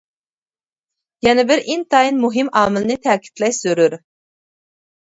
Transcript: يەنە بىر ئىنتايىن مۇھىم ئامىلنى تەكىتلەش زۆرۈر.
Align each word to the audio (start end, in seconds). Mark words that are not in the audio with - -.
يەنە 1.27 1.43
بىر 1.51 1.61
ئىنتايىن 1.75 2.19
مۇھىم 2.25 2.51
ئامىلنى 2.63 2.99
تەكىتلەش 3.07 3.63
زۆرۈر. 3.69 4.01